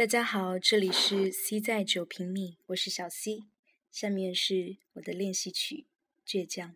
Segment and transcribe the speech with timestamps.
[0.00, 3.40] 大家好，这里是 C 在九平米，我是小 C，
[3.92, 5.84] 下面是我的练习曲
[6.26, 6.70] 《倔强》。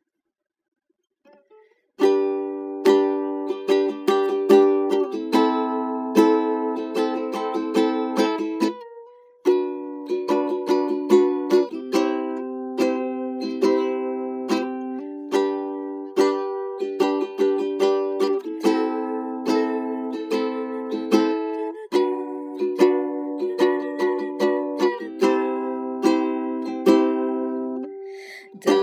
[28.61, 28.75] 当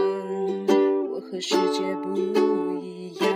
[1.09, 2.15] 我和世界不
[2.81, 3.27] 一样，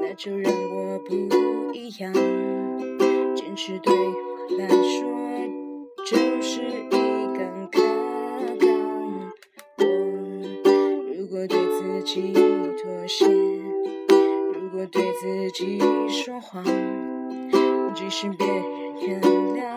[0.00, 1.14] 那就让我不
[1.72, 2.12] 一样。
[3.34, 5.02] 坚持对我来说
[6.04, 6.90] 就是一
[7.36, 7.82] 根课
[8.60, 8.64] 纲。
[9.78, 9.82] 我
[11.16, 16.64] 如果对自己妥协，如果对自己说谎，
[17.94, 18.62] 即使别人
[19.00, 19.73] 原谅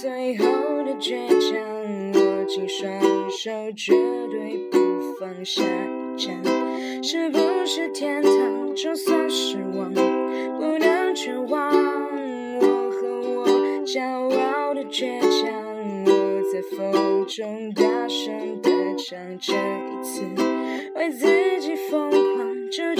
[0.00, 0.46] 最后
[0.82, 1.60] 的倔强，
[2.14, 2.90] 握紧双
[3.30, 3.92] 手，绝
[4.30, 4.78] 对不
[5.20, 6.42] 放下一站。
[7.02, 8.74] 是不是天堂？
[8.74, 11.70] 就算失望，不能绝望。
[12.60, 13.46] 我和我
[13.84, 14.00] 骄
[14.40, 15.52] 傲的倔强，
[16.06, 20.22] 我在风中大声的唱，这一次
[20.94, 22.99] 为自己疯狂，就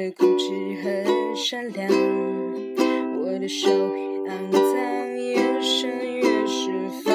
[0.00, 0.48] 的固执
[0.82, 1.86] 很善良，
[3.20, 6.70] 我的手越肮脏，眼神越是
[7.04, 7.12] 发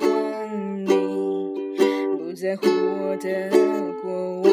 [0.00, 0.86] 光。
[0.86, 0.90] 你
[2.16, 3.50] 不在乎我的
[4.00, 4.48] 过往，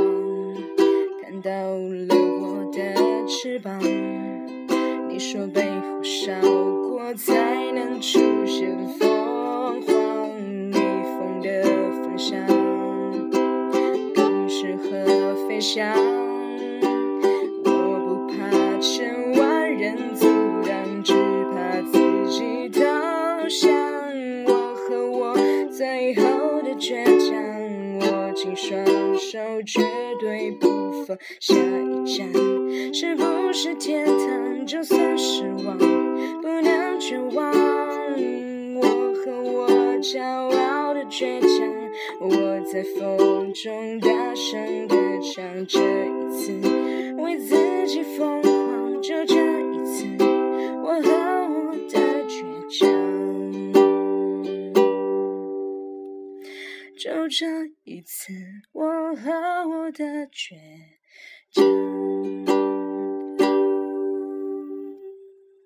[1.21, 3.79] 看到了我的翅膀。
[5.07, 9.93] 你说被火烧过才能出现凤凰，
[10.71, 10.77] 逆
[11.17, 11.63] 风的
[12.03, 12.37] 方向。
[14.13, 16.14] 更适合飞翔。
[29.65, 29.81] 绝
[30.19, 32.31] 对不放下一站。
[32.93, 34.65] 是不是天堂？
[34.65, 37.51] 就算失望，不能绝望。
[38.75, 38.81] 我
[39.13, 39.67] 和我
[40.01, 41.67] 骄傲的倔强。
[42.19, 42.29] 我
[42.65, 46.51] 在风中大声地唱，这一次
[47.17, 47.55] 为自
[47.87, 50.05] 己疯狂，就这一次，
[50.83, 51.09] 我和
[51.49, 52.87] 我的倔强，
[56.97, 57.45] 就这
[57.83, 58.33] 一次，
[58.73, 58.83] 我
[59.13, 60.55] 和我的倔
[61.51, 61.94] 强。